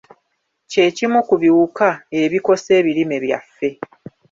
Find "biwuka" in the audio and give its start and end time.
1.41-1.87